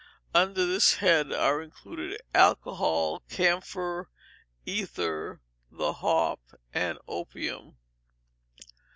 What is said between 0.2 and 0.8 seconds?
Under